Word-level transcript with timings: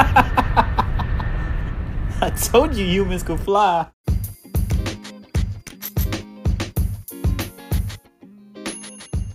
I 2.22 2.30
told 2.30 2.74
you 2.74 2.86
humans 2.86 3.22
could 3.22 3.40
fly. 3.40 3.86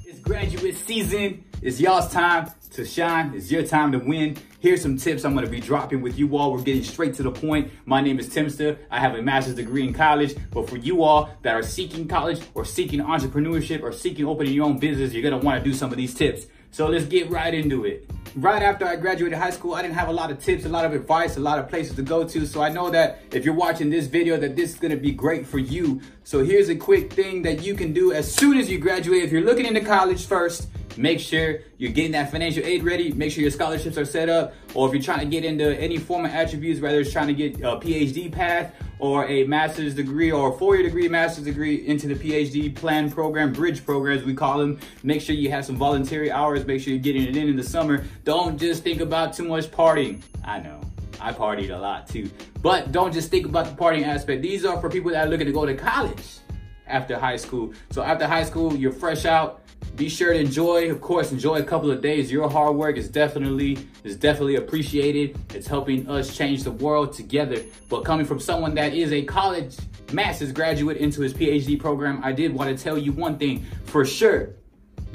It's 0.06 0.20
graduate 0.24 0.76
season. 0.78 1.44
It's 1.62 1.80
y'all's 1.80 2.12
time 2.12 2.50
to 2.72 2.84
shine. 2.84 3.34
It's 3.36 3.52
your 3.52 3.64
time 3.64 3.92
to 3.92 4.00
win. 4.00 4.38
Here's 4.60 4.82
some 4.82 4.98
tips 4.98 5.24
I'm 5.24 5.34
going 5.34 5.46
to 5.46 5.52
be 5.52 5.60
dropping 5.60 6.02
with 6.02 6.18
you 6.18 6.36
all. 6.36 6.52
We're 6.52 6.64
getting 6.64 6.84
straight 6.84 7.14
to 7.16 7.24
the 7.24 7.32
point. 7.32 7.72
My 7.86 8.02
name 8.02 8.18
is 8.18 8.28
Timster. 8.28 8.80
I 8.90 9.00
have 9.00 9.14
a 9.14 9.22
master's 9.22 9.56
degree 9.56 9.88
in 9.88 9.94
college. 9.94 10.36
But 10.50 10.68
for 10.68 10.78
you 10.78 11.04
all 11.04 11.30
that 11.44 11.54
are 11.54 11.62
seeking 11.62 12.08
college 12.08 12.42
or 12.56 12.66
seeking 12.66 13.02
entrepreneurship 13.02 13.84
or 13.84 13.92
seeking 13.92 14.26
opening 14.26 14.54
your 14.54 14.66
own 14.66 14.80
business, 14.80 15.14
you're 15.14 15.22
going 15.22 15.40
to 15.40 15.46
want 15.46 15.64
to 15.64 15.70
do 15.70 15.76
some 15.76 15.92
of 15.92 15.98
these 15.98 16.16
tips. 16.16 16.48
So 16.76 16.88
let's 16.88 17.06
get 17.06 17.30
right 17.30 17.54
into 17.54 17.86
it. 17.86 18.06
Right 18.36 18.62
after 18.62 18.86
I 18.86 18.98
graduated 18.98 19.40
high 19.40 19.52
school, 19.52 19.76
I 19.76 19.82
didn't 19.82 19.94
have 19.94 20.10
a 20.10 20.12
lot 20.12 20.30
of 20.30 20.44
tips, 20.44 20.66
a 20.66 20.68
lot 20.68 20.84
of 20.84 20.92
advice, 20.92 21.38
a 21.38 21.40
lot 21.40 21.58
of 21.58 21.70
places 21.70 21.96
to 21.96 22.02
go 22.02 22.26
to. 22.28 22.46
So 22.46 22.62
I 22.62 22.68
know 22.68 22.90
that 22.90 23.22
if 23.32 23.46
you're 23.46 23.54
watching 23.54 23.90
this 23.90 24.08
video, 24.08 24.36
that 24.36 24.58
this 24.58 24.72
is 24.72 24.76
gonna 24.76 24.98
be 24.98 25.14
great 25.14 25.48
for 25.48 25.58
you. 25.58 26.02
So 26.26 26.44
here's 26.44 26.68
a 26.68 26.76
quick 26.76 27.14
thing 27.14 27.44
that 27.44 27.64
you 27.64 27.76
can 27.76 27.94
do 27.94 28.12
as 28.12 28.30
soon 28.30 28.58
as 28.58 28.70
you 28.70 28.78
graduate. 28.78 29.24
If 29.24 29.32
you're 29.32 29.46
looking 29.46 29.66
into 29.66 29.80
college 29.80 30.26
first, 30.26 30.68
make 30.98 31.20
sure 31.20 31.60
you're 31.78 31.92
getting 31.92 32.12
that 32.12 32.32
financial 32.32 32.64
aid 32.64 32.84
ready. 32.84 33.12
Make 33.12 33.32
sure 33.32 33.42
your 33.42 33.52
scholarships 33.52 33.98
are 33.98 34.06
set 34.06 34.30
up. 34.30 34.54
Or 34.74 34.88
if 34.88 34.94
you're 34.94 35.04
trying 35.04 35.20
to 35.20 35.26
get 35.26 35.46
into 35.46 35.78
any 35.80 35.98
form 35.98 36.26
of 36.26 36.32
attributes, 36.32 36.80
whether 36.80 37.00
it's 37.00 37.12
trying 37.12 37.28
to 37.28 37.34
get 37.34 37.56
a 37.62 37.78
PhD 37.78 38.32
path 38.32 38.74
or 39.00 39.28
a 39.28 39.46
master's 39.46 39.94
degree 39.94 40.32
or 40.32 40.54
a 40.54 40.58
four-year 40.58 40.84
degree, 40.84 41.08
master's 41.08 41.46
degree 41.46 41.88
into 41.88 42.08
the 42.08 42.16
PhD 42.16 42.74
plan 42.74 43.12
program, 43.12 43.52
bridge 43.52 43.86
programs 43.86 44.24
we 44.24 44.34
call 44.34 44.58
them. 44.58 44.80
Make 45.04 45.22
sure 45.22 45.36
you 45.36 45.50
have 45.52 45.66
some 45.66 45.76
voluntary 45.76 46.32
hours. 46.32 46.66
Make 46.66 46.82
sure 46.82 46.94
you're 46.94 47.02
getting 47.02 47.24
it 47.24 47.36
in 47.36 47.50
in 47.50 47.56
the 47.56 47.64
summer. 47.64 48.06
Don't 48.24 48.58
just 48.58 48.84
think 48.84 49.02
about 49.02 49.34
too 49.34 49.44
much 49.44 49.72
partying. 49.72 50.22
I 50.44 50.60
know. 50.60 50.82
I 51.20 51.32
partied 51.32 51.74
a 51.74 51.78
lot 51.78 52.08
too. 52.08 52.30
But 52.62 52.92
don't 52.92 53.14
just 53.14 53.32
think 53.32 53.46
about 53.46 53.66
the 53.66 53.72
partying 53.72 54.06
aspect. 54.06 54.42
These 54.42 54.66
are 54.66 54.80
for 54.80 54.90
people 54.90 55.12
that 55.12 55.28
are 55.28 55.30
looking 55.30 55.48
to 55.48 55.54
go 55.54 55.66
to 55.66 55.76
college 55.76 56.40
after 56.88 57.18
high 57.18 57.38
school. 57.38 57.74
So 57.92 58.04
after 58.04 58.28
high 58.28 58.44
school, 58.44 58.76
you're 58.76 58.92
fresh 58.92 59.26
out 59.26 59.62
be 59.96 60.10
sure 60.10 60.34
to 60.34 60.40
enjoy, 60.40 60.92
of 60.92 61.00
course, 61.00 61.32
enjoy 61.32 61.60
a 61.60 61.64
couple 61.64 61.90
of 61.90 62.02
days. 62.02 62.32
Your 62.32 62.50
hard 62.50 62.76
work 62.76 62.98
is 62.98 63.08
definitely 63.08 63.78
is 64.04 64.16
definitely 64.18 64.56
appreciated. 64.56 65.38
It's 65.54 65.68
helping 65.68 66.10
us 66.10 66.36
change 66.36 66.64
the 66.64 66.72
world 66.72 67.14
together. 67.14 67.64
But 67.90 68.04
coming 68.04 68.26
from 68.26 68.40
someone 68.40 68.76
that 68.76 68.94
is 68.94 69.14
a 69.14 69.24
college 69.24 69.78
master's 70.12 70.52
graduate 70.52 70.98
into 70.98 71.22
his 71.22 71.34
PhD 71.34 71.80
program, 71.80 72.22
I 72.24 72.34
did 72.34 72.54
want 72.54 72.76
to 72.76 72.84
tell 72.84 72.98
you 72.98 73.14
one 73.14 73.38
thing 73.38 73.66
for 73.86 74.06
sure. 74.06 74.56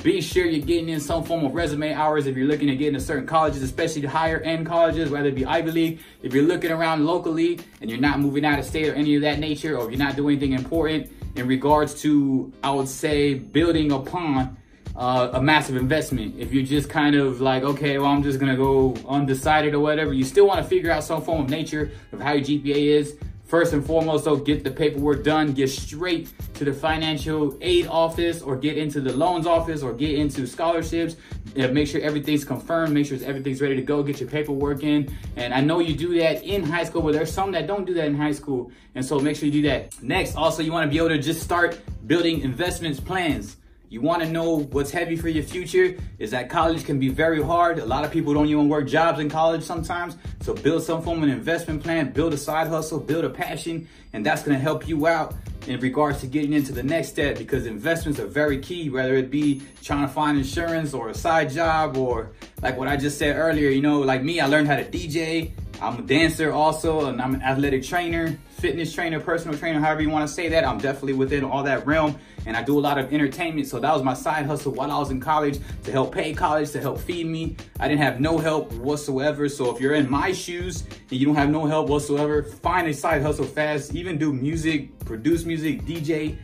Be 0.02 0.22
sure 0.22 0.46
you're 0.46 0.64
getting 0.64 0.88
in 0.88 0.98
some 0.98 1.24
form 1.24 1.44
of 1.44 1.52
resume 1.52 1.92
hours 1.92 2.26
if 2.26 2.34
you're 2.34 2.46
looking 2.46 2.68
to 2.68 2.74
get 2.74 2.88
into 2.88 3.00
certain 3.00 3.26
colleges, 3.26 3.62
especially 3.62 4.00
the 4.00 4.08
higher 4.08 4.40
end 4.40 4.66
colleges, 4.66 5.10
whether 5.10 5.28
it 5.28 5.34
be 5.34 5.44
Ivy 5.44 5.72
League. 5.72 6.00
If 6.22 6.32
you're 6.32 6.44
looking 6.44 6.70
around 6.70 7.04
locally 7.04 7.60
and 7.82 7.90
you're 7.90 8.00
not 8.00 8.18
moving 8.18 8.46
out 8.46 8.58
of 8.58 8.64
state 8.64 8.88
or 8.88 8.94
any 8.94 9.16
of 9.16 9.22
that 9.22 9.38
nature, 9.38 9.76
or 9.76 9.84
if 9.84 9.90
you're 9.90 9.98
not 9.98 10.16
doing 10.16 10.38
anything 10.38 10.54
important 10.54 11.12
in 11.36 11.46
regards 11.46 12.00
to, 12.00 12.50
I 12.64 12.70
would 12.70 12.88
say, 12.88 13.34
building 13.34 13.92
upon 13.92 14.56
uh, 14.96 15.30
a 15.32 15.42
massive 15.42 15.76
investment. 15.76 16.34
If 16.38 16.52
you're 16.52 16.64
just 16.64 16.88
kind 16.88 17.14
of 17.14 17.40
like, 17.40 17.62
okay, 17.62 17.98
well, 17.98 18.10
I'm 18.10 18.22
just 18.22 18.38
gonna 18.38 18.56
go 18.56 18.96
undecided 19.08 19.74
or 19.74 19.80
whatever, 19.80 20.12
you 20.12 20.24
still 20.24 20.46
wanna 20.46 20.64
figure 20.64 20.90
out 20.90 21.04
some 21.04 21.22
form 21.22 21.44
of 21.44 21.50
nature 21.50 21.90
of 22.12 22.20
how 22.20 22.32
your 22.32 22.44
GPA 22.44 22.98
is. 22.98 23.16
First 23.50 23.72
and 23.72 23.84
foremost, 23.84 24.26
though, 24.26 24.36
get 24.36 24.62
the 24.62 24.70
paperwork 24.70 25.24
done, 25.24 25.52
get 25.54 25.70
straight 25.70 26.30
to 26.54 26.64
the 26.64 26.72
financial 26.72 27.58
aid 27.60 27.88
office 27.88 28.42
or 28.42 28.54
get 28.56 28.78
into 28.78 29.00
the 29.00 29.12
loans 29.12 29.44
office 29.44 29.82
or 29.82 29.92
get 29.92 30.14
into 30.16 30.46
scholarships. 30.46 31.16
make 31.56 31.88
sure 31.88 32.00
everything's 32.00 32.44
confirmed, 32.44 32.94
make 32.94 33.06
sure 33.06 33.18
everything's 33.24 33.60
ready 33.60 33.74
to 33.74 33.82
go, 33.82 34.04
get 34.04 34.20
your 34.20 34.28
paperwork 34.28 34.84
in. 34.84 35.12
And 35.34 35.52
I 35.52 35.62
know 35.62 35.80
you 35.80 35.96
do 35.96 36.16
that 36.20 36.44
in 36.44 36.62
high 36.62 36.84
school, 36.84 37.02
but 37.02 37.12
there's 37.12 37.32
some 37.32 37.50
that 37.50 37.66
don't 37.66 37.84
do 37.84 37.94
that 37.94 38.04
in 38.06 38.14
high 38.14 38.30
school. 38.30 38.70
And 38.94 39.04
so 39.04 39.18
make 39.18 39.36
sure 39.36 39.46
you 39.46 39.62
do 39.62 39.68
that. 39.68 40.00
Next, 40.00 40.36
also, 40.36 40.62
you 40.62 40.70
wanna 40.70 40.86
be 40.86 40.98
able 40.98 41.08
to 41.08 41.18
just 41.18 41.42
start 41.42 41.80
building 42.06 42.42
investments 42.42 43.00
plans. 43.00 43.56
You 43.92 44.00
want 44.00 44.22
to 44.22 44.28
know 44.28 44.60
what's 44.70 44.92
heavy 44.92 45.16
for 45.16 45.28
your 45.28 45.42
future 45.42 45.96
is 46.20 46.30
that 46.30 46.48
college 46.48 46.84
can 46.84 47.00
be 47.00 47.08
very 47.08 47.42
hard. 47.42 47.80
A 47.80 47.84
lot 47.84 48.04
of 48.04 48.12
people 48.12 48.32
don't 48.32 48.46
even 48.46 48.68
work 48.68 48.86
jobs 48.86 49.18
in 49.18 49.28
college 49.28 49.64
sometimes. 49.64 50.16
So 50.42 50.54
build 50.54 50.84
some 50.84 51.02
form 51.02 51.18
of 51.18 51.24
an 51.24 51.30
investment 51.30 51.82
plan, 51.82 52.12
build 52.12 52.32
a 52.32 52.36
side 52.36 52.68
hustle, 52.68 53.00
build 53.00 53.24
a 53.24 53.30
passion, 53.30 53.88
and 54.12 54.24
that's 54.24 54.44
going 54.44 54.56
to 54.56 54.62
help 54.62 54.86
you 54.86 55.08
out 55.08 55.34
in 55.66 55.80
regards 55.80 56.20
to 56.20 56.28
getting 56.28 56.52
into 56.52 56.70
the 56.70 56.84
next 56.84 57.08
step 57.08 57.36
because 57.36 57.66
investments 57.66 58.20
are 58.20 58.28
very 58.28 58.60
key, 58.60 58.90
whether 58.90 59.16
it 59.16 59.28
be 59.28 59.60
trying 59.82 60.06
to 60.06 60.12
find 60.12 60.38
insurance 60.38 60.94
or 60.94 61.08
a 61.08 61.14
side 61.14 61.50
job 61.50 61.96
or 61.96 62.30
like 62.62 62.78
what 62.78 62.86
I 62.86 62.96
just 62.96 63.18
said 63.18 63.34
earlier, 63.34 63.70
you 63.70 63.82
know, 63.82 63.98
like 63.98 64.22
me, 64.22 64.38
I 64.38 64.46
learned 64.46 64.68
how 64.68 64.76
to 64.76 64.84
DJ. 64.84 65.50
I'm 65.82 65.98
a 65.98 66.02
dancer 66.02 66.52
also, 66.52 67.06
and 67.06 67.22
I'm 67.22 67.34
an 67.34 67.40
athletic 67.40 67.82
trainer, 67.82 68.38
fitness 68.50 68.92
trainer, 68.92 69.18
personal 69.18 69.56
trainer, 69.56 69.80
however 69.80 70.02
you 70.02 70.10
want 70.10 70.28
to 70.28 70.32
say 70.32 70.50
that. 70.50 70.62
I'm 70.62 70.76
definitely 70.76 71.14
within 71.14 71.42
all 71.42 71.62
that 71.62 71.86
realm, 71.86 72.18
and 72.44 72.54
I 72.54 72.62
do 72.62 72.78
a 72.78 72.80
lot 72.80 72.98
of 72.98 73.10
entertainment. 73.14 73.66
So 73.66 73.80
that 73.80 73.94
was 73.94 74.02
my 74.02 74.12
side 74.12 74.44
hustle 74.44 74.72
while 74.72 74.92
I 74.92 74.98
was 74.98 75.10
in 75.10 75.20
college 75.20 75.58
to 75.84 75.90
help 75.90 76.14
pay 76.14 76.34
college, 76.34 76.70
to 76.72 76.80
help 76.82 77.00
feed 77.00 77.26
me. 77.26 77.56
I 77.78 77.88
didn't 77.88 78.02
have 78.02 78.20
no 78.20 78.36
help 78.36 78.70
whatsoever. 78.72 79.48
So 79.48 79.74
if 79.74 79.80
you're 79.80 79.94
in 79.94 80.10
my 80.10 80.32
shoes 80.32 80.82
and 80.82 81.18
you 81.18 81.24
don't 81.24 81.36
have 81.36 81.48
no 81.48 81.64
help 81.64 81.88
whatsoever, 81.88 82.42
find 82.42 82.86
a 82.86 82.92
side 82.92 83.22
hustle 83.22 83.46
fast. 83.46 83.94
Even 83.94 84.18
do 84.18 84.34
music, 84.34 84.98
produce 85.06 85.46
music, 85.46 85.84
DJ. 85.86 86.36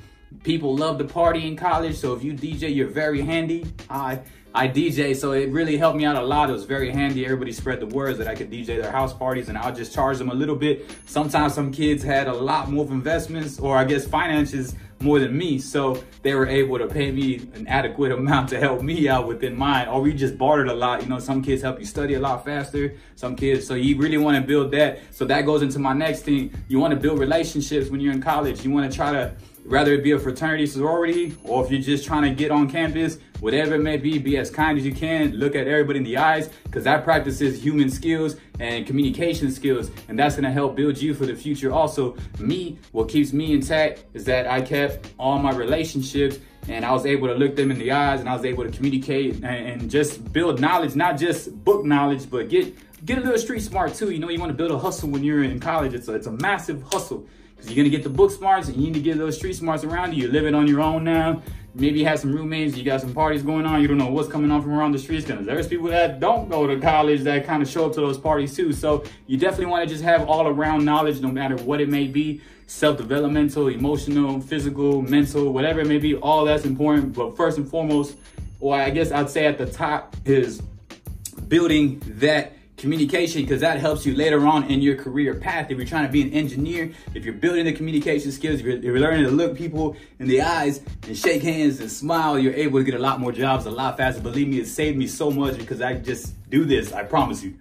People 0.44 0.74
love 0.74 0.96
to 0.96 1.04
party 1.04 1.46
in 1.46 1.56
college, 1.56 1.96
so 1.96 2.14
if 2.14 2.22
you 2.22 2.32
DJ, 2.32 2.74
you're 2.74 2.88
very 2.88 3.20
handy. 3.20 3.66
I 3.90 4.20
I 4.56 4.68
DJ, 4.68 5.14
so 5.14 5.32
it 5.32 5.50
really 5.50 5.76
helped 5.76 5.98
me 5.98 6.06
out 6.06 6.16
a 6.16 6.22
lot. 6.22 6.48
It 6.48 6.54
was 6.54 6.64
very 6.64 6.90
handy. 6.90 7.26
Everybody 7.26 7.52
spread 7.52 7.78
the 7.78 7.86
words 7.88 8.16
that 8.16 8.26
I 8.26 8.34
could 8.34 8.50
DJ 8.50 8.80
their 8.80 8.90
house 8.90 9.12
parties 9.12 9.50
and 9.50 9.58
I'll 9.58 9.74
just 9.74 9.92
charge 9.92 10.16
them 10.16 10.30
a 10.30 10.34
little 10.34 10.56
bit. 10.56 10.90
Sometimes 11.04 11.52
some 11.52 11.70
kids 11.70 12.02
had 12.02 12.26
a 12.26 12.32
lot 12.32 12.70
more 12.70 12.86
investments 12.86 13.60
or 13.60 13.76
I 13.76 13.84
guess 13.84 14.06
finances 14.06 14.74
more 15.00 15.18
than 15.18 15.36
me. 15.36 15.58
So 15.58 16.02
they 16.22 16.34
were 16.34 16.46
able 16.46 16.78
to 16.78 16.86
pay 16.86 17.10
me 17.10 17.50
an 17.52 17.66
adequate 17.66 18.12
amount 18.18 18.48
to 18.48 18.58
help 18.58 18.80
me 18.80 19.10
out 19.10 19.28
within 19.28 19.54
mine. 19.54 19.88
Or 19.88 20.00
we 20.00 20.14
just 20.14 20.38
bartered 20.38 20.68
a 20.68 20.74
lot. 20.74 21.02
You 21.02 21.10
know, 21.10 21.18
some 21.18 21.42
kids 21.42 21.60
help 21.60 21.78
you 21.78 21.84
study 21.84 22.14
a 22.14 22.20
lot 22.20 22.42
faster. 22.42 22.94
Some 23.14 23.36
kids, 23.36 23.66
so 23.66 23.74
you 23.74 23.98
really 23.98 24.16
want 24.16 24.38
to 24.38 24.42
build 24.42 24.70
that. 24.70 25.00
So 25.10 25.26
that 25.26 25.44
goes 25.44 25.60
into 25.60 25.78
my 25.78 25.92
next 25.92 26.22
thing. 26.22 26.50
You 26.68 26.78
want 26.78 26.94
to 26.94 26.98
build 26.98 27.18
relationships 27.18 27.90
when 27.90 28.00
you're 28.00 28.14
in 28.14 28.22
college. 28.22 28.64
You 28.64 28.70
want 28.70 28.90
to 28.90 28.96
try 28.96 29.12
to 29.12 29.36
Rather 29.66 29.94
it 29.94 30.04
be 30.04 30.12
a 30.12 30.18
fraternity 30.18 30.64
sorority 30.64 31.34
or 31.42 31.64
if 31.64 31.72
you're 31.72 31.80
just 31.80 32.06
trying 32.06 32.22
to 32.22 32.30
get 32.30 32.52
on 32.52 32.70
campus, 32.70 33.18
whatever 33.40 33.74
it 33.74 33.80
may 33.80 33.96
be, 33.96 34.16
be 34.16 34.38
as 34.38 34.48
kind 34.48 34.78
as 34.78 34.86
you 34.86 34.94
can, 34.94 35.32
look 35.32 35.56
at 35.56 35.66
everybody 35.66 35.98
in 35.98 36.04
the 36.04 36.16
eyes, 36.16 36.50
because 36.62 36.84
that 36.84 37.02
practices 37.02 37.60
human 37.60 37.90
skills 37.90 38.36
and 38.60 38.86
communication 38.86 39.50
skills, 39.50 39.90
and 40.08 40.16
that's 40.16 40.36
gonna 40.36 40.52
help 40.52 40.76
build 40.76 40.96
you 40.96 41.14
for 41.14 41.26
the 41.26 41.34
future. 41.34 41.72
Also, 41.72 42.16
me, 42.38 42.78
what 42.92 43.08
keeps 43.08 43.32
me 43.32 43.52
intact 43.52 44.04
is 44.14 44.24
that 44.24 44.46
I 44.46 44.62
kept 44.62 45.12
all 45.18 45.38
my 45.40 45.52
relationships 45.52 46.38
and 46.68 46.84
I 46.84 46.92
was 46.92 47.04
able 47.04 47.26
to 47.26 47.34
look 47.34 47.56
them 47.56 47.70
in 47.72 47.78
the 47.78 47.90
eyes 47.90 48.20
and 48.20 48.28
I 48.28 48.34
was 48.34 48.44
able 48.44 48.64
to 48.64 48.70
communicate 48.70 49.34
and, 49.34 49.44
and 49.44 49.90
just 49.90 50.32
build 50.32 50.60
knowledge, 50.60 50.94
not 50.94 51.18
just 51.18 51.64
book 51.64 51.84
knowledge, 51.84 52.30
but 52.30 52.48
get 52.48 52.74
get 53.04 53.18
a 53.18 53.20
little 53.20 53.38
street 53.38 53.60
smart 53.60 53.94
too. 53.94 54.10
You 54.10 54.18
know, 54.18 54.28
you 54.28 54.40
want 54.40 54.50
to 54.50 54.56
build 54.56 54.70
a 54.70 54.78
hustle 54.78 55.10
when 55.10 55.22
you're 55.22 55.44
in 55.44 55.60
college. 55.60 55.92
It's 55.92 56.08
a, 56.08 56.14
it's 56.14 56.26
a 56.26 56.32
massive 56.32 56.82
hustle. 56.82 57.26
Because 57.56 57.70
you're 57.70 57.76
going 57.76 57.90
to 57.90 57.96
get 57.96 58.04
the 58.04 58.10
book 58.10 58.30
smarts 58.30 58.68
and 58.68 58.76
you 58.76 58.88
need 58.88 58.94
to 58.94 59.00
get 59.00 59.18
those 59.18 59.36
street 59.36 59.54
smarts 59.56 59.82
around 59.82 60.14
you. 60.14 60.24
You're 60.24 60.32
living 60.32 60.54
on 60.54 60.68
your 60.68 60.80
own 60.82 61.04
now. 61.04 61.42
Maybe 61.74 61.98
you 61.98 62.06
have 62.06 62.20
some 62.20 62.32
roommates, 62.32 62.76
you 62.76 62.84
got 62.84 63.02
some 63.02 63.12
parties 63.12 63.42
going 63.42 63.66
on, 63.66 63.82
you 63.82 63.88
don't 63.88 63.98
know 63.98 64.08
what's 64.08 64.28
coming 64.28 64.50
on 64.50 64.62
from 64.62 64.72
around 64.72 64.92
the 64.92 64.98
streets. 64.98 65.26
Because 65.26 65.44
there's 65.44 65.68
people 65.68 65.88
that 65.88 66.20
don't 66.20 66.48
go 66.48 66.66
to 66.66 66.80
college 66.80 67.22
that 67.22 67.44
kind 67.44 67.62
of 67.62 67.68
show 67.68 67.86
up 67.86 67.92
to 67.94 68.00
those 68.00 68.16
parties 68.16 68.56
too. 68.56 68.72
So 68.72 69.04
you 69.26 69.36
definitely 69.36 69.66
want 69.66 69.86
to 69.86 69.94
just 69.94 70.04
have 70.04 70.26
all 70.28 70.46
around 70.46 70.84
knowledge, 70.84 71.20
no 71.20 71.28
matter 71.28 71.56
what 71.56 71.80
it 71.80 71.88
may 71.88 72.06
be 72.06 72.40
self-developmental, 72.66 73.68
emotional, 73.68 74.40
physical, 74.40 75.02
mental, 75.02 75.52
whatever 75.52 75.80
it 75.80 75.86
may 75.86 75.98
be, 75.98 76.16
all 76.16 76.44
that's 76.44 76.64
important. 76.64 77.12
But 77.12 77.36
first 77.36 77.58
and 77.58 77.68
foremost, 77.68 78.16
or 78.58 78.74
I 78.74 78.90
guess 78.90 79.12
I'd 79.12 79.30
say 79.30 79.46
at 79.46 79.58
the 79.58 79.66
top 79.66 80.16
is 80.24 80.62
building 81.48 82.02
that 82.06 82.55
communication 82.76 83.42
because 83.42 83.60
that 83.60 83.80
helps 83.80 84.04
you 84.04 84.14
later 84.14 84.46
on 84.46 84.64
in 84.64 84.82
your 84.82 84.96
career 84.96 85.34
path. 85.34 85.70
If 85.70 85.78
you're 85.78 85.86
trying 85.86 86.06
to 86.06 86.12
be 86.12 86.22
an 86.22 86.32
engineer, 86.32 86.92
if 87.14 87.24
you're 87.24 87.34
building 87.34 87.64
the 87.64 87.72
communication 87.72 88.30
skills, 88.32 88.60
if 88.60 88.66
you're, 88.66 88.76
if 88.76 88.84
you're, 88.84 89.00
learning 89.00 89.24
to 89.24 89.30
look 89.30 89.56
people 89.56 89.96
in 90.18 90.28
the 90.28 90.42
eyes 90.42 90.80
and 91.06 91.16
shake 91.16 91.42
hands 91.42 91.80
and 91.80 91.90
smile, 91.90 92.38
you're 92.38 92.54
able 92.54 92.78
to 92.78 92.84
get 92.84 92.94
a 92.94 92.98
lot 92.98 93.20
more 93.20 93.32
jobs 93.32 93.66
a 93.66 93.70
lot 93.70 93.96
faster. 93.96 94.20
Believe 94.20 94.48
me, 94.48 94.58
it 94.58 94.66
saved 94.66 94.98
me 94.98 95.06
so 95.06 95.30
much 95.30 95.56
because 95.56 95.80
I 95.80 95.94
just 95.94 96.34
do 96.50 96.64
this. 96.64 96.92
I 96.92 97.02
promise 97.04 97.42
you. 97.42 97.58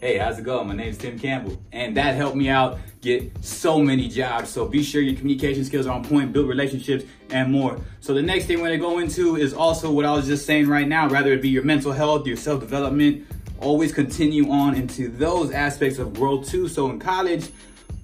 Hey, 0.00 0.18
how's 0.18 0.38
it 0.38 0.42
going? 0.42 0.68
My 0.68 0.74
name 0.74 0.88
is 0.88 0.98
Tim 0.98 1.18
Campbell, 1.18 1.58
and 1.72 1.96
that 1.96 2.14
helped 2.16 2.36
me 2.36 2.50
out 2.50 2.78
get 3.00 3.32
so 3.42 3.78
many 3.80 4.08
jobs. 4.08 4.50
So 4.50 4.66
be 4.66 4.82
sure 4.82 5.00
your 5.00 5.16
communication 5.16 5.64
skills 5.64 5.86
are 5.86 5.92
on 5.92 6.04
point, 6.04 6.34
build 6.34 6.48
relationships, 6.48 7.04
and 7.30 7.50
more. 7.50 7.80
So 8.00 8.12
the 8.12 8.20
next 8.20 8.44
thing 8.44 8.60
we're 8.60 8.76
gonna 8.76 8.78
go 8.78 8.98
into 8.98 9.36
is 9.36 9.54
also 9.54 9.90
what 9.90 10.04
I 10.04 10.12
was 10.12 10.26
just 10.26 10.44
saying 10.44 10.68
right 10.68 10.86
now, 10.86 11.08
rather 11.08 11.32
it 11.32 11.40
be 11.40 11.48
your 11.48 11.62
mental 11.62 11.92
health, 11.92 12.26
your 12.26 12.36
self-development, 12.36 13.26
always 13.60 13.92
continue 13.92 14.50
on 14.50 14.74
into 14.74 15.08
those 15.08 15.50
aspects 15.52 15.98
of 15.98 16.14
growth 16.14 16.48
too. 16.48 16.68
So 16.68 16.90
in 16.90 16.98
college, 16.98 17.50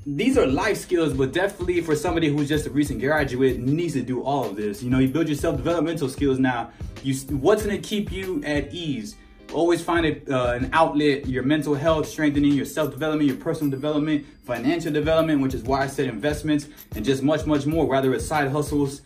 these 0.05 0.37
are 0.37 0.47
life 0.47 0.79
skills, 0.79 1.13
but 1.13 1.33
definitely 1.33 1.81
for 1.81 1.95
somebody 1.95 2.29
who's 2.29 2.49
just 2.49 2.67
a 2.67 2.71
recent 2.71 3.01
graduate 3.01 3.61
needs 3.61 3.95
to 3.95 4.03
do 4.03 4.23
all 4.23 4.45
of 4.45 4.57
this. 4.57 4.83
You 4.83 4.91
know, 4.91 4.99
you 4.99 5.09
build 5.09 5.29
your 5.29 5.37
self-developmental 5.37 6.09
skills 6.09 6.39
now. 6.39 6.71
You, 7.03 7.15
what's 7.37 7.65
gonna 7.65 7.79
keep 7.79 8.11
you 8.11 8.43
at 8.45 8.73
ease? 8.73 9.17
Always 9.53 9.85
find 9.85 10.07
a, 10.07 10.35
uh, 10.35 10.55
an 10.55 10.71
outlet, 10.73 11.29
your 11.29 11.43
mental 11.43 11.75
health, 11.75 12.09
strengthening 12.09 12.53
your 12.53 12.65
self-development, 12.65 13.29
your 13.29 13.37
personal 13.37 13.71
development, 13.71 14.27
financial 14.45 14.91
development, 14.91 15.41
which 15.43 15.55
is 15.55 15.63
why 15.63 15.83
I 15.83 15.87
said 15.87 16.09
investments, 16.09 16.69
and 16.97 17.05
just 17.05 17.23
much, 17.23 17.47
much 17.47 17.67
more, 17.67 17.87
whether 17.87 18.15
it's 18.15 18.27
side 18.27 18.51
hustles, 18.51 19.03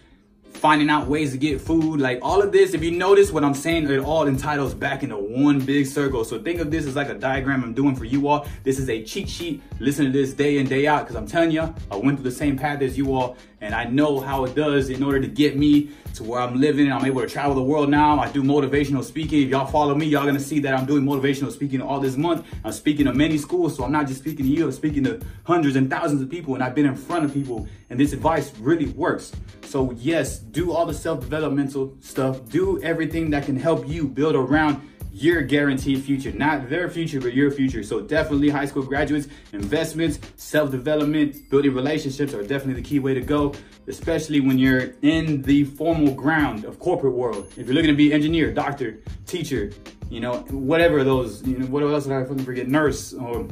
finding 0.52 0.88
out 0.88 1.06
ways 1.06 1.32
to 1.32 1.38
get 1.38 1.60
food, 1.60 2.00
like 2.00 2.18
all 2.22 2.40
of 2.40 2.50
this, 2.50 2.74
if 2.74 2.82
you 2.82 2.90
notice 2.90 3.30
what 3.30 3.44
I'm 3.44 3.54
saying, 3.54 3.88
it 3.90 3.98
all 3.98 4.26
entitles 4.26 4.74
back 4.74 5.02
into 5.02 5.16
one 5.16 5.60
big 5.60 5.86
circle. 5.86 6.24
So 6.24 6.40
think 6.40 6.60
of 6.60 6.70
this 6.70 6.86
as 6.86 6.96
like 6.96 7.08
a 7.08 7.14
diagram 7.14 7.62
I'm 7.62 7.74
doing 7.74 7.94
for 7.94 8.04
you 8.04 8.26
all. 8.28 8.46
This 8.64 8.78
is 8.78 8.88
a 8.88 9.04
cheat 9.04 9.28
sheet. 9.28 9.62
Listen 9.78 10.06
to 10.06 10.10
this 10.10 10.32
day 10.32 10.58
in, 10.58 10.66
day 10.66 10.86
out, 10.86 11.02
because 11.02 11.14
I'm 11.14 11.26
telling 11.26 11.50
you, 11.50 11.74
I 11.90 11.96
went 11.96 12.18
through 12.18 12.30
the 12.30 12.36
same 12.36 12.56
path 12.56 12.80
as 12.80 12.96
you 12.96 13.14
all, 13.14 13.36
and 13.60 13.74
I 13.74 13.84
know 13.84 14.18
how 14.20 14.44
it 14.44 14.54
does 14.54 14.88
in 14.88 15.02
order 15.02 15.20
to 15.20 15.28
get 15.28 15.56
me 15.56 15.90
to 16.14 16.24
where 16.24 16.40
I'm 16.40 16.58
living. 16.58 16.90
I'm 16.90 17.04
able 17.04 17.20
to 17.20 17.28
travel 17.28 17.54
the 17.54 17.62
world 17.62 17.90
now. 17.90 18.18
I 18.18 18.30
do 18.30 18.42
motivational 18.42 19.04
speaking. 19.04 19.42
If 19.42 19.50
y'all 19.50 19.66
follow 19.66 19.94
me, 19.94 20.06
y'all 20.06 20.24
gonna 20.24 20.40
see 20.40 20.60
that 20.60 20.74
I'm 20.74 20.86
doing 20.86 21.04
motivational 21.04 21.52
speaking 21.52 21.82
all 21.82 22.00
this 22.00 22.16
month. 22.16 22.46
I'm 22.64 22.72
speaking 22.72 23.04
to 23.06 23.12
many 23.12 23.36
schools, 23.38 23.76
so 23.76 23.84
I'm 23.84 23.92
not 23.92 24.06
just 24.06 24.20
speaking 24.20 24.46
to 24.46 24.50
you, 24.50 24.64
I'm 24.64 24.72
speaking 24.72 25.04
to 25.04 25.20
hundreds 25.44 25.76
and 25.76 25.90
thousands 25.90 26.22
of 26.22 26.30
people, 26.30 26.54
and 26.54 26.62
I've 26.62 26.74
been 26.74 26.86
in 26.86 26.96
front 26.96 27.24
of 27.24 27.34
people, 27.34 27.68
and 27.90 28.00
this 28.00 28.12
advice 28.12 28.56
really 28.58 28.86
works. 28.86 29.32
So 29.62 29.90
yes, 29.92 30.35
do 30.38 30.72
all 30.72 30.86
the 30.86 30.94
self-developmental 30.94 31.96
stuff. 32.00 32.48
Do 32.48 32.82
everything 32.82 33.30
that 33.30 33.44
can 33.44 33.56
help 33.56 33.88
you 33.88 34.06
build 34.06 34.34
around 34.34 34.80
your 35.12 35.40
guaranteed 35.40 36.02
future, 36.02 36.30
not 36.32 36.68
their 36.68 36.90
future, 36.90 37.18
but 37.18 37.32
your 37.32 37.50
future. 37.50 37.82
So 37.82 38.02
definitely 38.02 38.50
high 38.50 38.66
school 38.66 38.82
graduates, 38.82 39.28
investments, 39.54 40.18
self-development, 40.36 41.48
building 41.48 41.72
relationships 41.72 42.34
are 42.34 42.42
definitely 42.42 42.82
the 42.82 42.86
key 42.86 42.98
way 42.98 43.14
to 43.14 43.22
go, 43.22 43.54
especially 43.86 44.40
when 44.40 44.58
you're 44.58 44.92
in 45.00 45.40
the 45.40 45.64
formal 45.64 46.12
ground 46.12 46.66
of 46.66 46.78
corporate 46.78 47.14
world. 47.14 47.50
If 47.56 47.66
you're 47.66 47.74
looking 47.74 47.90
to 47.90 47.96
be 47.96 48.12
engineer, 48.12 48.52
doctor, 48.52 48.98
teacher, 49.26 49.72
you 50.10 50.20
know, 50.20 50.40
whatever 50.50 51.02
those, 51.02 51.42
you 51.46 51.58
know, 51.58 51.66
what 51.66 51.82
else 51.82 52.04
did 52.04 52.12
I 52.12 52.22
fucking 52.24 52.44
forget? 52.44 52.68
Nurse 52.68 53.14
or 53.14 53.48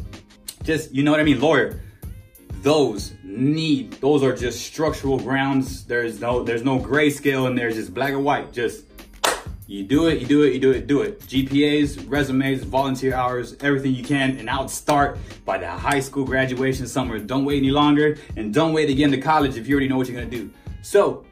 just, 0.64 0.92
you 0.92 1.02
know 1.02 1.12
what 1.12 1.20
I 1.20 1.24
mean? 1.24 1.40
Lawyer 1.40 1.80
those 2.64 3.12
need 3.22 3.92
those 4.00 4.22
are 4.22 4.34
just 4.34 4.64
structural 4.64 5.18
grounds 5.18 5.84
there's 5.84 6.18
no 6.20 6.42
there's 6.42 6.64
no 6.64 6.78
grayscale 6.78 7.46
and 7.46 7.56
there's 7.56 7.74
just 7.74 7.92
black 7.92 8.10
and 8.10 8.24
white 8.24 8.52
just 8.52 8.86
you 9.66 9.82
do 9.82 10.08
it, 10.08 10.20
you 10.20 10.26
do 10.26 10.42
it, 10.42 10.52
you 10.52 10.60
do 10.60 10.72
it, 10.72 10.86
do 10.86 11.00
it. 11.00 11.20
GPAs, 11.20 12.04
resumes, 12.06 12.62
volunteer 12.64 13.14
hours, 13.14 13.56
everything 13.60 13.94
you 13.94 14.04
can. 14.04 14.36
And 14.36 14.50
I'll 14.50 14.68
start 14.68 15.16
by 15.46 15.56
the 15.56 15.68
high 15.68 16.00
school 16.00 16.26
graduation 16.26 16.86
summer. 16.86 17.18
Don't 17.18 17.46
wait 17.46 17.58
any 17.58 17.70
longer 17.70 18.18
and 18.36 18.52
don't 18.52 18.74
wait 18.74 18.86
to 18.86 18.94
get 18.94 19.06
into 19.06 19.22
college 19.22 19.56
if 19.56 19.66
you 19.66 19.74
already 19.74 19.88
know 19.88 19.96
what 19.96 20.06
you're 20.06 20.20
gonna 20.20 20.30
do. 20.30 20.50
So, 20.82 21.24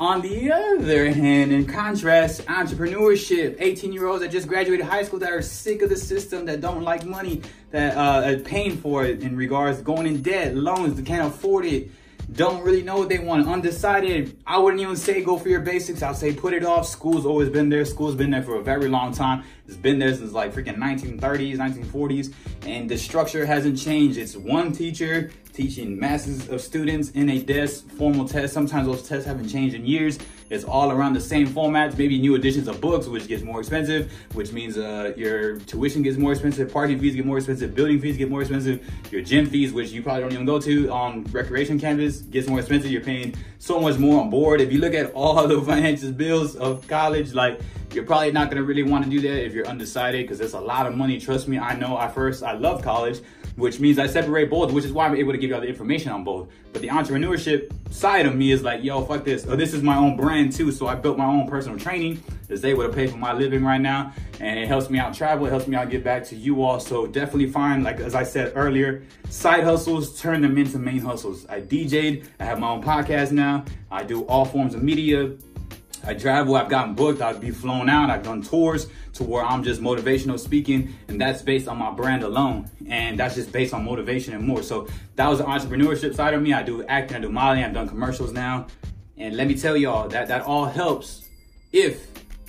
on 0.00 0.20
the 0.20 0.52
other 0.52 1.10
hand, 1.10 1.52
in 1.52 1.66
contrast, 1.66 2.44
entrepreneurship, 2.46 3.56
18 3.58 3.92
year 3.92 4.06
olds 4.06 4.22
that 4.22 4.30
just 4.30 4.46
graduated 4.46 4.86
high 4.86 5.02
school 5.02 5.18
that 5.18 5.32
are 5.32 5.42
sick 5.42 5.82
of 5.82 5.90
the 5.90 5.96
system, 5.96 6.44
that 6.46 6.60
don't 6.60 6.82
like 6.82 7.04
money, 7.04 7.42
that 7.72 7.96
uh, 7.96 8.30
are 8.30 8.38
paying 8.38 8.76
for 8.76 9.04
it 9.04 9.22
in 9.22 9.36
regards 9.36 9.82
going 9.82 10.06
in 10.06 10.22
debt, 10.22 10.54
loans, 10.54 10.94
that 10.94 11.04
can't 11.04 11.26
afford 11.26 11.64
it, 11.64 11.90
don't 12.32 12.62
really 12.62 12.82
know 12.82 12.98
what 12.98 13.08
they 13.08 13.18
want, 13.18 13.48
undecided, 13.48 14.36
I 14.46 14.58
wouldn't 14.58 14.82
even 14.82 14.96
say 14.96 15.22
go 15.22 15.38
for 15.38 15.48
your 15.48 15.60
basics. 15.60 16.02
I'd 16.02 16.16
say 16.16 16.34
put 16.34 16.52
it 16.52 16.64
off. 16.64 16.86
School's 16.86 17.24
always 17.24 17.48
been 17.48 17.68
there. 17.70 17.84
School's 17.84 18.14
been 18.14 18.30
there 18.30 18.42
for 18.42 18.56
a 18.56 18.62
very 18.62 18.88
long 18.88 19.12
time. 19.12 19.44
It's 19.66 19.76
been 19.76 19.98
there 19.98 20.14
since 20.14 20.32
like 20.32 20.52
freaking 20.52 20.76
1930s, 20.76 21.56
1940s, 21.56 22.34
and 22.66 22.88
the 22.88 22.98
structure 22.98 23.46
hasn't 23.46 23.78
changed. 23.78 24.18
It's 24.18 24.36
one 24.36 24.72
teacher 24.72 25.30
teaching 25.54 25.98
masses 25.98 26.48
of 26.50 26.60
students 26.60 27.10
in 27.10 27.30
a 27.30 27.42
desk, 27.42 27.88
formal 27.92 28.28
test. 28.28 28.52
Sometimes 28.52 28.86
those 28.86 29.08
tests 29.08 29.26
haven't 29.26 29.48
changed 29.48 29.74
in 29.74 29.86
years. 29.86 30.18
It's 30.50 30.64
all 30.64 30.90
around 30.90 31.14
the 31.14 31.20
same 31.20 31.46
formats, 31.46 31.96
maybe 31.98 32.18
new 32.18 32.34
editions 32.34 32.68
of 32.68 32.80
books, 32.80 33.06
which 33.06 33.28
gets 33.28 33.42
more 33.42 33.60
expensive, 33.60 34.12
which 34.32 34.52
means 34.52 34.78
uh, 34.78 35.12
your 35.16 35.58
tuition 35.60 36.02
gets 36.02 36.16
more 36.16 36.32
expensive, 36.32 36.72
parking 36.72 36.98
fees 36.98 37.14
get 37.14 37.26
more 37.26 37.38
expensive, 37.38 37.74
building 37.74 38.00
fees 38.00 38.16
get 38.16 38.30
more 38.30 38.40
expensive, 38.40 38.84
your 39.10 39.22
gym 39.22 39.46
fees, 39.46 39.72
which 39.72 39.90
you 39.90 40.02
probably 40.02 40.22
don't 40.22 40.32
even 40.32 40.46
go 40.46 40.60
to 40.60 40.90
on 40.90 41.24
recreation 41.24 41.78
campus, 41.78 42.18
gets 42.22 42.48
more 42.48 42.60
expensive. 42.60 42.90
You're 42.90 43.02
paying 43.02 43.34
so 43.58 43.80
much 43.80 43.98
more 43.98 44.20
on 44.20 44.30
board. 44.30 44.60
If 44.60 44.72
you 44.72 44.78
look 44.78 44.94
at 44.94 45.12
all 45.12 45.46
the 45.48 45.60
financial 45.60 46.12
bills 46.12 46.56
of 46.56 46.86
college, 46.88 47.34
like 47.34 47.60
you're 47.92 48.04
probably 48.04 48.32
not 48.32 48.50
gonna 48.50 48.62
really 48.62 48.82
wanna 48.82 49.06
do 49.06 49.20
that 49.20 49.44
if 49.44 49.52
you're 49.54 49.66
undecided 49.66 50.22
because 50.22 50.40
it's 50.40 50.54
a 50.54 50.60
lot 50.60 50.86
of 50.86 50.96
money. 50.96 51.18
Trust 51.18 51.48
me, 51.48 51.58
I 51.58 51.74
know 51.74 51.96
I 51.96 52.08
first, 52.08 52.42
I 52.42 52.52
love 52.52 52.82
college, 52.82 53.20
which 53.56 53.80
means 53.80 53.98
I 53.98 54.06
separate 54.06 54.50
both, 54.50 54.72
which 54.72 54.84
is 54.84 54.92
why 54.92 55.06
I'm 55.06 55.16
able 55.16 55.32
to 55.32 55.38
give 55.38 55.50
you 55.50 55.56
all 55.56 55.60
the 55.60 55.68
information 55.68 56.12
on 56.12 56.22
both. 56.22 56.48
But 56.72 56.82
the 56.82 56.88
entrepreneurship 56.88 57.72
side 57.90 58.26
of 58.26 58.36
me 58.36 58.52
is 58.52 58.62
like, 58.62 58.84
yo, 58.84 59.04
fuck 59.04 59.24
this. 59.24 59.46
Oh, 59.48 59.56
this 59.56 59.74
is 59.74 59.82
my 59.82 59.96
own 59.96 60.16
brand 60.16 60.52
too. 60.52 60.70
So 60.70 60.86
I 60.86 60.94
built 60.94 61.18
my 61.18 61.26
own 61.26 61.48
personal 61.48 61.78
training 61.78 62.22
that's 62.46 62.64
able 62.64 62.84
to 62.84 62.92
pay 62.92 63.06
for 63.06 63.16
my 63.16 63.32
living 63.32 63.64
right 63.64 63.80
now. 63.80 64.12
And 64.40 64.58
it 64.58 64.68
helps 64.68 64.90
me 64.90 64.98
out 64.98 65.14
travel. 65.14 65.46
It 65.46 65.50
helps 65.50 65.66
me 65.66 65.76
out 65.76 65.90
get 65.90 66.04
back 66.04 66.24
to 66.26 66.36
you 66.36 66.62
all. 66.62 66.78
So 66.78 67.06
definitely 67.06 67.48
find, 67.48 67.82
like, 67.82 67.98
as 68.00 68.14
I 68.14 68.22
said 68.22 68.52
earlier, 68.54 69.02
side 69.28 69.64
hustles, 69.64 70.20
turn 70.20 70.42
them 70.42 70.56
into 70.56 70.78
main 70.78 71.00
hustles. 71.00 71.46
I 71.48 71.60
DJ'd, 71.60 72.28
I 72.38 72.44
have 72.44 72.60
my 72.60 72.68
own 72.68 72.82
podcast 72.82 73.32
now. 73.32 73.64
I 73.90 74.04
do 74.04 74.22
all 74.26 74.44
forms 74.44 74.74
of 74.74 74.82
media, 74.82 75.32
I 76.04 76.14
travel, 76.14 76.56
I've 76.56 76.68
gotten 76.68 76.94
booked, 76.94 77.20
I've 77.20 77.40
be 77.40 77.50
flown 77.50 77.88
out, 77.88 78.10
I've 78.10 78.22
done 78.22 78.42
tours 78.42 78.88
to 79.14 79.24
where 79.24 79.44
I'm 79.44 79.62
just 79.62 79.80
motivational 79.80 80.38
speaking, 80.38 80.94
and 81.08 81.20
that's 81.20 81.42
based 81.42 81.68
on 81.68 81.78
my 81.78 81.90
brand 81.90 82.22
alone. 82.22 82.70
And 82.88 83.18
that's 83.18 83.34
just 83.34 83.52
based 83.52 83.74
on 83.74 83.84
motivation 83.84 84.34
and 84.34 84.46
more. 84.46 84.62
So 84.62 84.88
that 85.16 85.28
was 85.28 85.38
the 85.38 85.44
entrepreneurship 85.44 86.14
side 86.14 86.34
of 86.34 86.42
me. 86.42 86.52
I 86.52 86.62
do 86.62 86.84
acting, 86.84 87.16
I 87.16 87.20
do 87.20 87.28
modeling, 87.30 87.64
I've 87.64 87.74
done 87.74 87.88
commercials 87.88 88.32
now. 88.32 88.66
And 89.16 89.36
let 89.36 89.48
me 89.48 89.56
tell 89.56 89.76
y'all 89.76 90.08
that 90.08 90.28
that 90.28 90.42
all 90.42 90.66
helps 90.66 91.28
if 91.72 92.06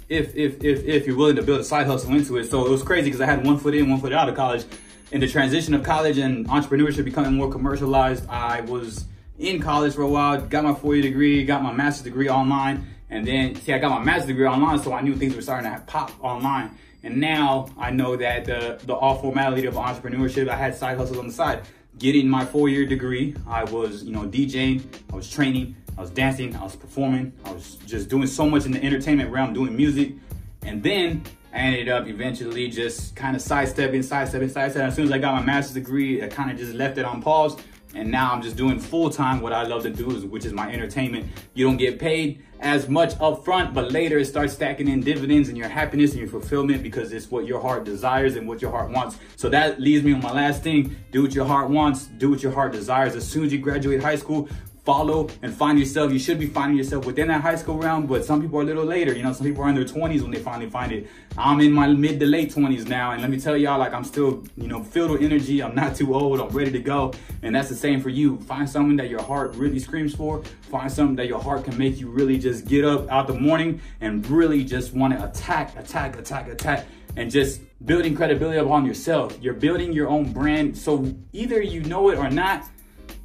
if 0.08 0.36
if 0.36 0.64
if 0.64 0.86
if 0.86 1.08
you're 1.08 1.18
willing 1.18 1.36
to 1.36 1.42
build 1.42 1.60
a 1.60 1.64
side 1.64 1.88
hustle 1.88 2.12
into 2.12 2.38
it. 2.38 2.50
So 2.50 2.66
it 2.66 2.70
was 2.70 2.84
crazy 2.84 3.06
because 3.06 3.22
I 3.22 3.26
had 3.26 3.46
one 3.46 3.58
foot 3.58 3.74
in, 3.74 3.90
one 3.90 4.00
foot 4.00 4.14
out 4.14 4.30
of 4.30 4.36
college. 4.36 4.66
In 5.12 5.20
the 5.20 5.28
transition 5.28 5.74
of 5.74 5.84
college 5.84 6.20
and 6.20 6.48
entrepreneurship 6.48 7.04
becoming 7.04 7.34
more 7.34 7.52
commercialized, 7.52 8.30
I 8.30 8.62
was 8.62 9.06
in 9.40 9.60
college 9.60 9.96
for 9.96 10.04
a 10.04 10.08
while, 10.08 10.40
got 10.42 10.64
my 10.64 10.76
four-year 10.76 11.02
degree, 11.02 11.44
got 11.46 11.64
my 11.64 11.72
master's 11.72 12.04
degree 12.04 12.30
online, 12.30 12.86
and 13.10 13.26
then, 13.26 13.56
see, 13.56 13.74
I 13.74 13.80
got 13.80 13.92
my 13.92 14.04
master's 14.04 14.28
degree 14.28 14.46
online, 14.46 14.80
so 14.80 14.94
I 14.94 15.02
knew 15.02 15.16
things 15.16 15.36
were 15.36 15.42
starting 15.42 15.72
to 15.72 15.80
pop 15.88 16.12
online. 16.24 16.78
And 17.04 17.18
now 17.18 17.70
I 17.78 17.92
know 17.92 18.16
that 18.18 18.46
the, 18.46 18.80
the 18.86 18.94
all 18.94 19.16
formality 19.16 19.66
of 19.66 19.76
entrepreneurship, 19.76 20.48
I 20.48 20.56
had 20.56 20.76
side 20.76 20.98
hustles 20.98 21.18
on 21.18 21.28
the 21.28 21.34
side. 21.34 21.64
Getting 21.98 22.30
my 22.30 22.46
four-year 22.46 22.86
degree, 22.86 23.36
I 23.48 23.64
was, 23.64 24.04
you 24.04 24.12
know, 24.12 24.22
DJing, 24.22 24.84
I 25.12 25.16
was 25.16 25.30
training, 25.30 25.76
I 25.98 26.02
was 26.02 26.12
dancing, 26.12 26.56
I 26.56 26.64
was 26.64 26.76
performing, 26.76 27.34
I 27.46 27.52
was 27.52 27.76
just 27.86 28.10
doing 28.10 28.28
so 28.28 28.50
much 28.50 28.66
in 28.66 28.72
the 28.72 28.84
entertainment 28.84 29.32
realm, 29.32 29.54
doing 29.54 29.76
music. 29.76 30.14
And 30.62 30.84
then 30.84 31.24
I 31.52 31.58
ended 31.58 31.90
up 31.90 32.08
eventually 32.08 32.70
just 32.70 33.16
kind 33.16 33.36
of 33.36 33.42
sidestepping, 33.42 34.04
sidestepping, 34.04 34.50
sidestepping. 34.50 34.88
As 34.88 34.96
soon 34.96 35.06
as 35.06 35.12
I 35.12 35.18
got 35.18 35.36
my 35.36 35.42
master's 35.42 35.74
degree, 35.74 36.22
I 36.24 36.28
kind 36.28 36.52
of 36.52 36.58
just 36.58 36.74
left 36.74 36.98
it 36.98 37.06
on 37.06 37.22
pause. 37.22 37.58
And 37.96 38.12
now 38.12 38.32
I'm 38.32 38.42
just 38.44 38.56
doing 38.56 38.78
full 38.78 39.10
time 39.10 39.42
what 39.42 39.52
I 39.52 39.64
love 39.64 39.82
to 39.82 39.90
do, 39.90 40.06
which 40.28 40.46
is 40.46 40.54
my 40.54 40.72
entertainment. 40.72 41.26
You 41.56 41.66
don't 41.66 41.78
get 41.78 41.98
paid 41.98 42.44
as 42.60 42.88
much 42.88 43.16
upfront, 43.16 43.74
but 43.74 43.92
later 43.92 44.20
it 44.20 44.26
starts 44.26 44.54
stacking 44.54 44.88
in 44.88 45.02
dividends 45.02 45.50
and 45.50 45.58
your 45.58 45.70
happiness 45.70 46.12
and 46.12 46.20
your 46.20 46.30
fulfillment 46.30 46.84
because 46.84 47.12
it's 47.14 47.32
what 47.32 47.48
your 47.48 47.60
heart 47.60 47.86
desires 47.86 48.36
and 48.36 48.48
what 48.48 48.62
your 48.62 48.70
heart 48.70 48.92
wants. 48.92 49.18
So 49.38 49.50
that 49.50 49.82
leads 49.82 50.04
me 50.04 50.14
on 50.14 50.22
my 50.22 50.32
last 50.32 50.62
thing. 50.62 50.96
Do 51.12 51.24
what 51.24 51.34
your 51.34 51.46
heart 51.46 51.72
wants, 51.72 52.06
do 52.06 52.30
what 52.30 52.44
your 52.44 52.52
heart 52.52 52.74
desires. 52.74 53.16
As 53.16 53.28
soon 53.28 53.46
as 53.46 53.52
you 53.52 53.58
graduate 53.58 54.04
high 54.04 54.18
school, 54.18 54.50
follow 54.90 55.30
and 55.44 55.54
find 55.54 55.78
yourself. 55.78 56.12
You 56.12 56.18
should 56.18 56.40
be 56.40 56.48
finding 56.48 56.76
yourself 56.76 57.06
within 57.06 57.28
that 57.28 57.42
high 57.42 57.58
school 57.58 57.78
realm, 57.78 58.08
but 58.08 58.26
some 58.26 58.42
people 58.42 58.58
are 58.58 58.64
a 58.64 58.66
little 58.66 58.86
later. 58.86 59.14
You 59.14 59.22
know, 59.22 59.34
some 59.34 59.46
people 59.46 59.64
are 59.64 59.70
in 59.70 59.76
their 59.76 59.86
20s 59.86 60.24
when 60.24 60.32
they 60.32 60.40
finally 60.40 60.68
find 60.68 60.92
it. 60.92 61.08
I'm 61.38 61.60
in 61.62 61.72
my 61.72 61.86
mid 61.90 62.20
to 62.22 62.26
late 62.26 62.52
20s 62.52 62.88
now, 62.88 63.12
and 63.12 63.22
let 63.22 63.30
me 63.30 63.40
tell 63.40 63.56
y'all, 63.56 63.78
like, 63.78 63.94
I'm 63.94 64.04
still, 64.04 64.44
you 64.58 64.68
know, 64.68 64.84
filled 64.84 65.12
with 65.12 65.22
energy. 65.22 65.62
I'm 65.62 65.76
not 65.76 65.96
too 65.96 66.16
old. 66.16 66.42
I'm 66.42 66.50
ready 66.50 66.72
to 66.72 66.80
go. 66.80 67.14
And 67.44 67.56
that's 67.56 67.70
the 67.70 67.76
same 67.76 68.02
for 68.02 68.10
you. 68.10 68.40
Find 68.52 68.68
something 68.68 68.98
that 68.98 69.12
your 69.12 69.22
heart 69.22 69.56
really 69.58 69.78
screams 69.78 70.16
for. 70.16 70.42
Find 70.72 70.92
something 70.92 71.18
that 71.18 71.28
your 71.28 71.40
heart 71.40 71.66
can 71.66 71.78
make 71.78 72.00
you 72.00 72.10
really 72.10 72.40
just 72.40 72.66
get 72.66 72.84
up 72.84 73.08
out 73.12 73.28
the 73.28 73.36
morning 73.36 73.80
and 74.02 74.26
really 74.28 74.64
just 74.64 74.96
want 74.96 75.14
to 75.14 75.24
attack, 75.24 75.78
attack, 75.78 76.18
attack, 76.18 76.48
attack 76.48 76.88
and 77.16 77.30
just 77.30 77.62
building 77.86 78.16
credibility 78.16 78.60
upon 78.60 78.86
yourself. 78.86 79.38
You're 79.42 79.56
building 79.56 79.92
your 79.92 80.08
own 80.08 80.32
brand. 80.32 80.78
So 80.78 81.12
either 81.34 81.62
you 81.62 81.82
know 81.82 82.10
it 82.10 82.18
or 82.18 82.30
not, 82.30 82.66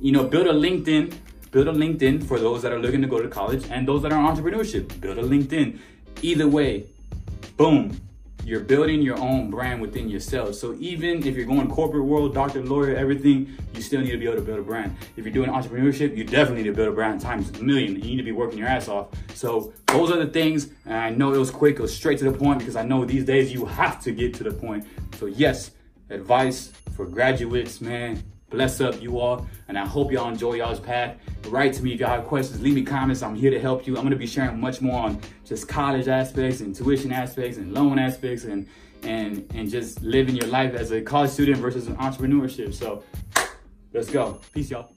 you 0.00 0.12
know, 0.12 0.24
build 0.24 0.46
a 0.46 0.52
LinkedIn, 0.52 1.14
Build 1.54 1.68
a 1.68 1.72
LinkedIn 1.72 2.26
for 2.26 2.40
those 2.40 2.62
that 2.62 2.72
are 2.72 2.80
looking 2.80 3.00
to 3.00 3.06
go 3.06 3.22
to 3.22 3.28
college 3.28 3.64
and 3.70 3.86
those 3.86 4.02
that 4.02 4.12
are 4.12 4.34
entrepreneurship. 4.34 5.00
Build 5.00 5.18
a 5.18 5.22
LinkedIn. 5.22 5.78
Either 6.20 6.48
way, 6.48 6.86
boom, 7.56 7.96
you're 8.44 8.58
building 8.58 9.00
your 9.02 9.16
own 9.20 9.50
brand 9.50 9.80
within 9.80 10.08
yourself. 10.08 10.56
So 10.56 10.74
even 10.80 11.24
if 11.24 11.36
you're 11.36 11.46
going 11.46 11.70
corporate 11.70 12.06
world, 12.06 12.34
doctor, 12.34 12.60
lawyer, 12.60 12.96
everything, 12.96 13.56
you 13.72 13.82
still 13.82 14.00
need 14.00 14.10
to 14.10 14.18
be 14.18 14.24
able 14.24 14.38
to 14.38 14.42
build 14.42 14.58
a 14.58 14.62
brand. 14.62 14.96
If 15.16 15.24
you're 15.24 15.32
doing 15.32 15.48
entrepreneurship, 15.48 16.16
you 16.16 16.24
definitely 16.24 16.64
need 16.64 16.70
to 16.70 16.74
build 16.74 16.88
a 16.88 16.92
brand 16.92 17.20
times 17.20 17.56
a 17.56 17.62
million. 17.62 17.94
You 17.94 18.02
need 18.02 18.16
to 18.16 18.24
be 18.24 18.32
working 18.32 18.58
your 18.58 18.66
ass 18.66 18.88
off. 18.88 19.10
So 19.34 19.72
those 19.86 20.10
are 20.10 20.18
the 20.18 20.32
things. 20.32 20.70
And 20.86 20.94
I 20.94 21.10
know 21.10 21.34
it 21.34 21.38
was 21.38 21.52
quick, 21.52 21.76
it 21.76 21.82
was 21.82 21.94
straight 21.94 22.18
to 22.18 22.24
the 22.24 22.36
point 22.36 22.58
because 22.58 22.74
I 22.74 22.82
know 22.82 23.04
these 23.04 23.24
days 23.24 23.52
you 23.52 23.64
have 23.64 24.02
to 24.02 24.10
get 24.10 24.34
to 24.34 24.42
the 24.42 24.50
point. 24.50 24.88
So 25.20 25.26
yes, 25.26 25.70
advice 26.10 26.72
for 26.96 27.06
graduates, 27.06 27.80
man, 27.80 28.24
Bless 28.54 28.80
up 28.80 29.02
you 29.02 29.18
all, 29.18 29.48
and 29.66 29.76
I 29.76 29.84
hope 29.84 30.12
y'all 30.12 30.28
enjoy 30.28 30.54
y'all's 30.54 30.78
path. 30.78 31.16
Write 31.48 31.72
to 31.72 31.82
me 31.82 31.94
if 31.94 31.98
y'all 31.98 32.10
have 32.10 32.24
questions. 32.24 32.62
Leave 32.62 32.76
me 32.76 32.82
comments. 32.84 33.20
I'm 33.20 33.34
here 33.34 33.50
to 33.50 33.58
help 33.58 33.84
you. 33.84 33.96
I'm 33.96 34.04
gonna 34.04 34.14
be 34.14 34.28
sharing 34.28 34.60
much 34.60 34.80
more 34.80 35.00
on 35.00 35.20
just 35.44 35.66
college 35.66 36.06
aspects 36.06 36.60
and 36.60 36.72
tuition 36.72 37.10
aspects 37.10 37.58
and 37.58 37.74
loan 37.74 37.98
aspects 37.98 38.44
and 38.44 38.68
and 39.02 39.44
and 39.56 39.68
just 39.68 40.02
living 40.02 40.36
your 40.36 40.46
life 40.46 40.72
as 40.74 40.92
a 40.92 41.02
college 41.02 41.30
student 41.30 41.58
versus 41.58 41.88
an 41.88 41.96
entrepreneurship. 41.96 42.72
So 42.72 43.02
let's 43.92 44.08
go. 44.08 44.40
Peace, 44.52 44.70
y'all. 44.70 44.88